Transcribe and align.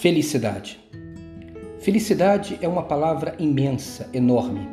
Felicidade. 0.00 0.80
Felicidade 1.78 2.58
é 2.62 2.66
uma 2.66 2.84
palavra 2.84 3.34
imensa, 3.38 4.08
enorme. 4.14 4.66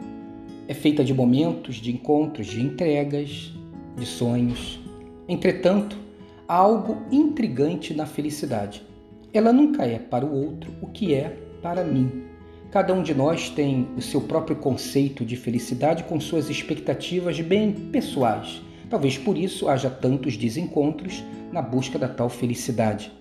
É 0.69 0.73
feita 0.73 1.03
de 1.03 1.13
momentos, 1.13 1.75
de 1.75 1.91
encontros, 1.91 2.47
de 2.47 2.61
entregas, 2.61 3.53
de 3.97 4.05
sonhos. 4.05 4.79
Entretanto, 5.27 5.97
há 6.47 6.55
algo 6.55 6.99
intrigante 7.11 7.93
na 7.93 8.05
felicidade. 8.05 8.81
Ela 9.33 9.51
nunca 9.51 9.85
é 9.85 9.99
para 9.99 10.25
o 10.25 10.33
outro 10.33 10.71
o 10.81 10.87
que 10.87 11.13
é 11.13 11.37
para 11.61 11.83
mim. 11.83 12.23
Cada 12.71 12.93
um 12.93 13.03
de 13.03 13.13
nós 13.13 13.49
tem 13.49 13.85
o 13.97 14.01
seu 14.01 14.21
próprio 14.21 14.55
conceito 14.55 15.25
de 15.25 15.35
felicidade 15.35 16.05
com 16.05 16.21
suas 16.21 16.49
expectativas 16.49 17.37
bem 17.41 17.73
pessoais. 17.73 18.61
Talvez 18.89 19.17
por 19.17 19.37
isso 19.37 19.67
haja 19.67 19.89
tantos 19.89 20.37
desencontros 20.37 21.21
na 21.51 21.61
busca 21.61 21.99
da 21.99 22.07
tal 22.07 22.29
felicidade. 22.29 23.11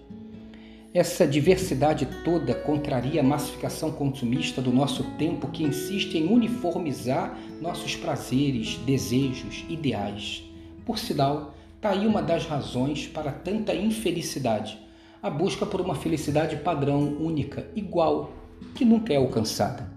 Essa 0.98 1.26
diversidade 1.26 2.08
toda 2.24 2.54
contraria 2.54 3.20
a 3.20 3.22
massificação 3.22 3.92
consumista 3.92 4.62
do 4.62 4.72
nosso 4.72 5.04
tempo 5.18 5.48
que 5.48 5.62
insiste 5.62 6.16
em 6.16 6.26
uniformizar 6.26 7.38
nossos 7.60 7.94
prazeres, 7.94 8.76
desejos, 8.76 9.62
ideais. 9.68 10.42
Por 10.86 10.98
sinal, 10.98 11.54
está 11.74 11.90
aí 11.90 12.06
uma 12.06 12.22
das 12.22 12.46
razões 12.46 13.06
para 13.06 13.30
tanta 13.30 13.74
infelicidade, 13.74 14.78
a 15.22 15.28
busca 15.28 15.66
por 15.66 15.82
uma 15.82 15.94
felicidade 15.94 16.56
padrão, 16.56 17.18
única, 17.20 17.68
igual, 17.76 18.32
que 18.74 18.82
nunca 18.82 19.12
é 19.12 19.16
alcançada. 19.16 19.92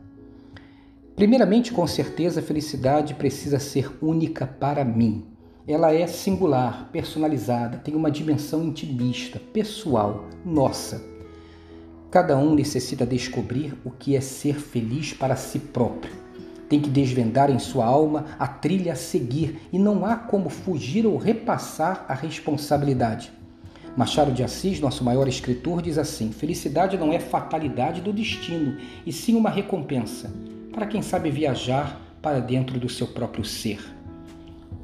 Primeiramente, 1.16 1.72
com 1.72 1.88
certeza, 1.88 2.42
a 2.42 2.44
felicidade 2.44 3.14
precisa 3.14 3.58
ser 3.58 3.90
única 4.02 4.46
para 4.46 4.84
mim. 4.84 5.24
Ela 5.68 5.94
é 5.94 6.08
singular, 6.08 6.90
personalizada, 6.92 7.78
tem 7.78 7.96
uma 7.96 8.10
dimensão 8.10 8.64
intimista, 8.64 9.40
pessoal, 9.54 10.26
nossa. 10.44 11.04
Cada 12.10 12.36
um 12.38 12.56
necessita 12.56 13.06
descobrir 13.06 13.78
o 13.86 13.92
que 13.92 14.16
é 14.16 14.22
ser 14.22 14.56
feliz 14.60 15.14
para 15.14 15.36
si 15.36 15.60
próprio. 15.60 16.12
Tem 16.68 16.80
que 16.80 16.90
desvendar 16.90 17.52
em 17.52 17.60
sua 17.60 17.86
alma 17.86 18.26
a 18.40 18.48
trilha 18.48 18.94
a 18.94 18.96
seguir 18.96 19.60
e 19.72 19.78
não 19.78 20.06
há 20.06 20.16
como 20.16 20.50
fugir 20.50 21.06
ou 21.06 21.18
repassar 21.18 22.06
a 22.08 22.14
responsabilidade. 22.14 23.32
Machado 23.96 24.32
de 24.32 24.44
Assis, 24.44 24.80
nosso 24.80 25.04
maior 25.04 25.28
escritor, 25.28 25.82
diz 25.82 25.98
assim: 25.98 26.32
Felicidade 26.32 26.98
não 26.98 27.12
é 27.12 27.20
fatalidade 27.20 28.02
do 28.02 28.14
destino, 28.14 28.78
e 29.06 29.12
sim 29.12 29.36
uma 29.36 29.50
recompensa 29.50 30.32
para 30.72 30.88
quem 30.88 31.02
sabe 31.02 31.30
viajar 31.30 32.00
para 32.22 32.40
dentro 32.40 32.80
do 32.80 32.88
seu 32.88 33.08
próprio 33.08 33.44
ser. 33.44 33.99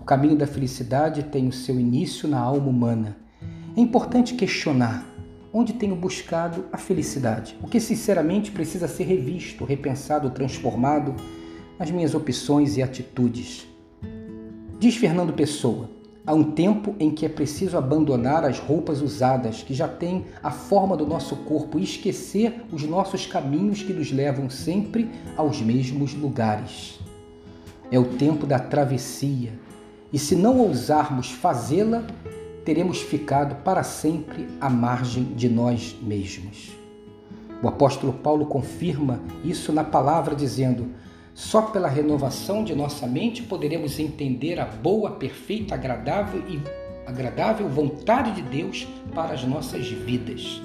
O 0.06 0.08
caminho 0.08 0.36
da 0.36 0.46
felicidade 0.46 1.24
tem 1.24 1.48
o 1.48 1.52
seu 1.52 1.80
início 1.80 2.30
na 2.30 2.40
alma 2.40 2.68
humana. 2.68 3.18
É 3.76 3.82
importante 3.82 4.36
questionar 4.36 5.04
onde 5.52 5.74
tenho 5.74 5.96
buscado 5.96 6.66
a 6.72 6.78
felicidade, 6.78 7.58
o 7.64 7.68
que 7.68 7.80
sinceramente 7.80 8.52
precisa 8.52 8.88
ser 8.88 9.06
revisto, 9.06 9.66
repensado, 9.66 10.30
transformado 10.30 11.16
nas 11.80 11.90
minhas 11.90 12.14
opções 12.14 12.78
e 12.78 12.84
atitudes. 12.84 13.68
Diz 14.78 14.96
Fernando 14.96 15.34
Pessoa: 15.34 15.90
há 16.24 16.36
um 16.36 16.52
tempo 16.52 16.94
em 17.00 17.10
que 17.10 17.26
é 17.26 17.30
preciso 17.30 17.76
abandonar 17.76 18.46
as 18.46 18.60
roupas 18.60 19.02
usadas 19.02 19.64
que 19.64 19.74
já 19.74 19.88
têm 19.88 20.26
a 20.44 20.52
forma 20.52 20.96
do 20.96 21.08
nosso 21.08 21.36
corpo 21.38 21.80
e 21.80 21.84
esquecer 21.84 22.64
os 22.72 22.84
nossos 22.84 23.26
caminhos 23.26 23.82
que 23.82 23.92
nos 23.92 24.12
levam 24.12 24.52
sempre 24.52 25.10
aos 25.36 25.64
mesmos 25.64 26.14
lugares. 26.14 27.00
É 27.90 27.98
o 27.98 28.06
tempo 28.06 28.46
da 28.46 28.60
travessia, 28.60 29.66
e 30.12 30.20
se 30.20 30.36
não 30.36 30.60
ousarmos 30.60 31.32
fazê-la, 31.32 32.06
teremos 32.64 33.02
ficado 33.02 33.64
para 33.64 33.84
sempre 33.84 34.48
à 34.60 34.70
margem 34.70 35.24
de 35.36 35.48
nós 35.48 35.96
mesmos. 36.02 36.72
O 37.62 37.68
apóstolo 37.68 38.14
Paulo 38.14 38.46
confirma 38.46 39.20
isso 39.44 39.72
na 39.72 39.84
palavra, 39.84 40.36
dizendo: 40.36 40.90
só 41.34 41.64
pela 41.64 41.88
renovação 41.88 42.64
de 42.64 42.74
nossa 42.74 43.06
mente 43.06 43.44
poderemos 43.44 44.00
entender 44.00 44.60
a 44.60 44.66
boa, 44.66 45.12
perfeita, 45.12 45.76
agradável 45.76 46.42
e 46.48 46.60
agradável 47.06 47.70
vontade 47.70 48.32
de 48.32 48.42
Deus 48.42 48.88
para 49.14 49.34
as 49.34 49.44
nossas 49.44 49.88
vidas. 49.88 50.62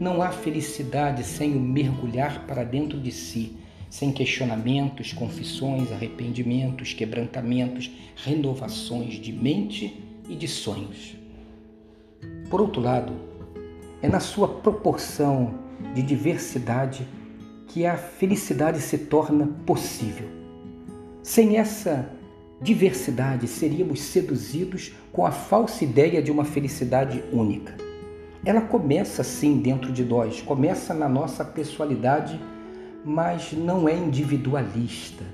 Não 0.00 0.22
há 0.22 0.30
felicidade 0.30 1.22
sem 1.22 1.54
o 1.54 1.60
mergulhar 1.60 2.46
para 2.46 2.64
dentro 2.64 2.98
de 2.98 3.12
si 3.12 3.59
sem 3.90 4.12
questionamentos, 4.12 5.12
confissões, 5.12 5.90
arrependimentos, 5.90 6.94
quebrantamentos, 6.94 7.90
renovações 8.14 9.14
de 9.14 9.32
mente 9.32 10.02
e 10.28 10.36
de 10.36 10.46
sonhos. 10.46 11.16
Por 12.48 12.60
outro 12.60 12.80
lado, 12.80 13.12
é 14.00 14.08
na 14.08 14.20
sua 14.20 14.46
proporção 14.46 15.54
de 15.94 16.02
diversidade 16.02 17.06
que 17.66 17.84
a 17.84 17.96
felicidade 17.96 18.80
se 18.80 18.96
torna 18.96 19.46
possível. 19.66 20.28
Sem 21.22 21.56
essa 21.56 22.10
diversidade, 22.62 23.48
seríamos 23.48 24.00
seduzidos 24.00 24.92
com 25.12 25.26
a 25.26 25.30
falsa 25.30 25.82
ideia 25.84 26.22
de 26.22 26.30
uma 26.30 26.44
felicidade 26.44 27.22
única. 27.32 27.74
Ela 28.44 28.60
começa 28.60 29.22
sim 29.22 29.58
dentro 29.58 29.92
de 29.92 30.04
nós, 30.04 30.40
começa 30.40 30.94
na 30.94 31.08
nossa 31.08 31.44
pessoalidade 31.44 32.40
mas 33.04 33.52
não 33.52 33.88
é 33.88 33.96
individualista. 33.96 35.24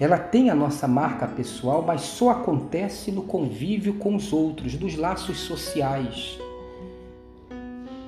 Ela 0.00 0.18
tem 0.18 0.50
a 0.50 0.54
nossa 0.54 0.88
marca 0.88 1.26
pessoal, 1.26 1.82
mas 1.82 2.00
só 2.00 2.30
acontece 2.30 3.12
no 3.12 3.22
convívio 3.22 3.94
com 3.94 4.16
os 4.16 4.32
outros, 4.32 4.78
nos 4.78 4.96
laços 4.96 5.38
sociais, 5.38 6.38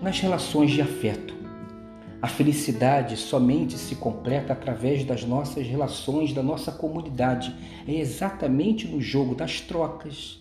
nas 0.02 0.18
relações 0.18 0.72
de 0.72 0.82
afeto. 0.82 1.34
A 2.20 2.26
felicidade 2.26 3.18
somente 3.18 3.76
se 3.76 3.96
completa 3.96 4.54
através 4.54 5.04
das 5.04 5.24
nossas 5.24 5.66
relações, 5.66 6.32
da 6.32 6.42
nossa 6.42 6.72
comunidade. 6.72 7.54
É 7.86 7.92
exatamente 7.92 8.88
no 8.88 9.00
jogo 9.00 9.34
das 9.34 9.60
trocas, 9.60 10.40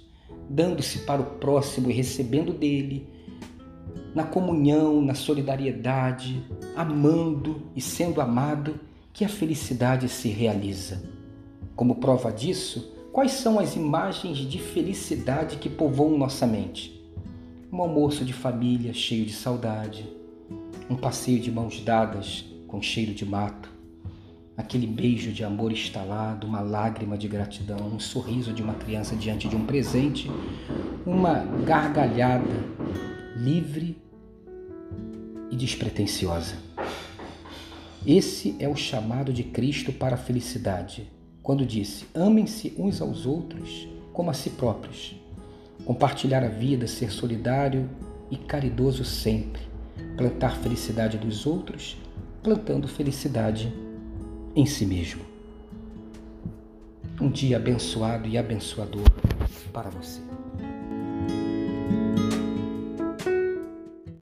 dando-se 0.50 1.00
para 1.00 1.22
o 1.22 1.26
próximo 1.26 1.92
e 1.92 1.94
recebendo 1.94 2.54
dele, 2.54 3.06
na 4.14 4.24
comunhão, 4.24 5.02
na 5.02 5.16
solidariedade, 5.16 6.44
amando 6.76 7.64
e 7.76 7.82
sendo 7.82 8.22
amado, 8.22 8.80
que 9.12 9.26
a 9.26 9.30
felicidade 9.30 10.08
se 10.10 10.30
realiza. 10.30 11.04
Como 11.76 11.96
prova 11.96 12.32
disso, 12.32 12.94
quais 13.12 13.32
são 13.32 13.60
as 13.60 13.76
imagens 13.76 14.38
de 14.38 14.60
felicidade 14.60 15.58
que 15.58 15.70
povoam 15.70 16.18
nossa 16.18 16.46
mente? 16.46 17.02
Um 17.72 17.82
almoço 17.82 18.24
de 18.24 18.34
família 18.34 18.94
cheio 18.94 19.26
de 19.26 19.34
saudade, 19.34 20.08
um 20.90 20.96
passeio 20.96 21.40
de 21.40 21.52
mãos 21.52 21.80
dadas 21.82 22.46
com 22.68 22.82
cheiro 22.82 23.14
de 23.14 23.26
mato, 23.26 23.72
aquele 24.56 24.86
beijo 24.86 25.32
de 25.32 25.44
amor 25.44 25.72
instalado, 25.72 26.46
uma 26.46 26.62
lágrima 26.62 27.18
de 27.18 27.28
gratidão, 27.28 27.88
um 27.88 28.00
sorriso 28.00 28.54
de 28.54 28.62
uma 28.62 28.76
criança 28.76 29.16
diante 29.16 29.48
de 29.48 29.56
um 29.56 29.66
presente, 29.66 30.30
uma 31.06 31.40
gargalhada 31.66 32.44
livre 33.44 34.02
e 35.52 35.56
despretensiosa. 35.58 36.56
Esse 38.08 38.56
é 38.58 38.70
o 38.70 38.76
chamado 38.76 39.34
de 39.34 39.44
Cristo 39.44 39.92
para 39.92 40.16
a 40.16 40.18
felicidade, 40.18 41.12
quando 41.42 41.66
disse: 41.66 42.06
Amem-se 42.14 42.74
uns 42.78 43.02
aos 43.02 43.26
outros 43.26 43.86
como 44.14 44.30
a 44.30 44.34
si 44.34 44.52
próprios. 44.52 45.16
Compartilhar 45.84 46.42
a 46.42 46.48
vida, 46.48 46.88
ser 46.88 47.12
solidário 47.12 47.90
e 48.32 48.38
caridoso 48.38 49.04
sempre. 49.04 49.62
Plantar 50.16 50.58
felicidade 50.60 51.18
dos 51.18 51.46
outros, 51.46 51.98
plantando 52.42 52.88
felicidade 52.88 53.74
em 54.56 54.66
si 54.66 54.86
mesmo. 54.86 55.22
Um 57.20 57.30
dia 57.30 57.58
abençoado 57.58 58.30
e 58.30 58.38
abençoador 58.38 59.10
para 59.74 59.90
você. 59.90 60.22